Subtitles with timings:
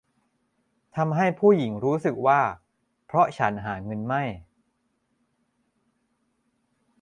[0.95, 2.41] ทำให้ผู้หญิงรู้สึกว่า
[3.05, 4.23] เพราะฉันหาเงินไม่